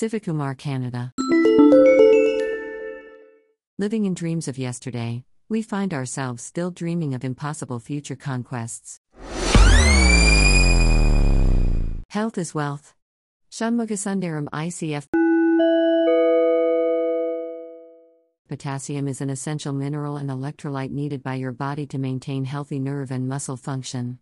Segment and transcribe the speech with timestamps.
[0.00, 1.12] Sivakumar, Canada.
[3.78, 8.98] Living in dreams of yesterday, we find ourselves still dreaming of impossible future conquests.
[12.08, 12.94] Health is wealth.
[13.52, 15.04] Shanmugasundaram ICF
[18.48, 23.10] Potassium is an essential mineral and electrolyte needed by your body to maintain healthy nerve
[23.10, 24.18] and muscle function.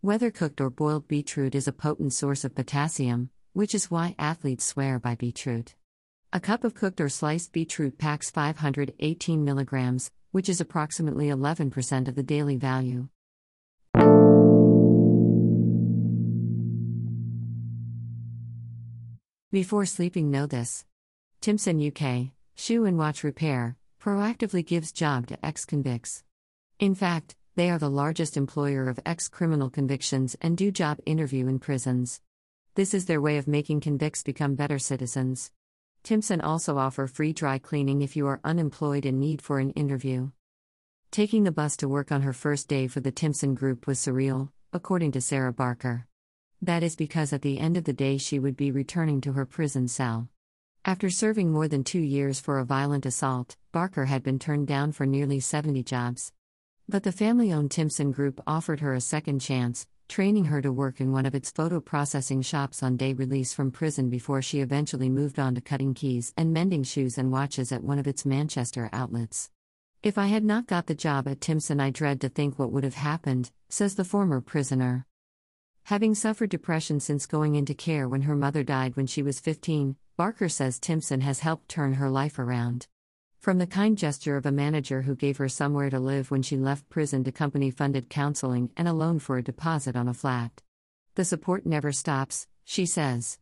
[0.00, 4.64] Whether cooked or boiled beetroot is a potent source of potassium, which is why athletes
[4.64, 5.74] swear by beetroot.
[6.32, 12.14] A cup of cooked or sliced beetroot packs 518 milligrams, which is approximately 11% of
[12.14, 13.08] the daily value.
[19.50, 20.84] Before sleeping, know this.
[21.40, 26.22] Timpson UK, Shoe and Watch Repair, proactively gives job to ex convicts.
[26.78, 31.48] In fact, they are the largest employer of ex criminal convictions and do job interview
[31.48, 32.20] in prisons.
[32.78, 35.50] This is their way of making convicts become better citizens.
[36.04, 40.30] Timpson also offer free dry cleaning if you are unemployed and need for an interview.
[41.10, 44.50] Taking the bus to work on her first day for the Timpson group was surreal,
[44.72, 46.06] according to Sarah Barker.
[46.62, 49.44] That is because at the end of the day she would be returning to her
[49.44, 50.28] prison cell.
[50.84, 54.92] After serving more than two years for a violent assault, Barker had been turned down
[54.92, 56.32] for nearly 70 jobs.
[56.88, 61.00] But the family owned Timson Group offered her a second chance, training her to work
[61.00, 65.08] in one of its photo processing shops on day release from prison before she eventually
[65.08, 68.88] moved on to cutting keys and mending shoes and watches at one of its Manchester
[68.92, 69.50] outlets.
[70.02, 72.84] If I had not got the job at Timpson, I dread to think what would
[72.84, 75.06] have happened, says the former prisoner.
[75.84, 79.96] Having suffered depression since going into care when her mother died when she was 15,
[80.16, 82.86] Barker says Timpson has helped turn her life around.
[83.48, 86.58] From the kind gesture of a manager who gave her somewhere to live when she
[86.58, 90.60] left prison to company funded counseling and a loan for a deposit on a flat.
[91.14, 93.38] The support never stops, she says.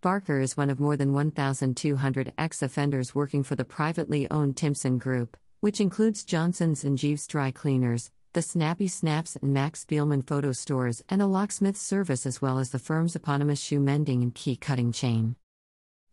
[0.00, 4.98] Barker is one of more than 1,200 ex offenders working for the privately owned Timpson
[4.98, 10.50] Group, which includes Johnson's and Jeeves Dry Cleaners, the Snappy Snaps and Max Spielman photo
[10.50, 14.56] stores, and a locksmith service, as well as the firm's eponymous shoe mending and key
[14.56, 15.36] cutting chain.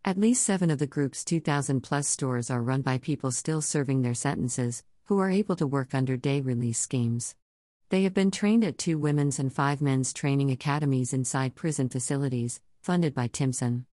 [0.08, 4.04] At least seven of the group's 2,000 plus stores are run by people still serving
[4.04, 7.36] their sentences, who are able to work under day release schemes.
[7.90, 12.62] They have been trained at two women's and five men's training academies inside prison facilities,
[12.82, 13.86] funded by Timpson.